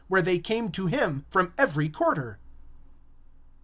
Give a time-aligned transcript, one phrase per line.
[0.09, 2.39] And they came to him from every quarter.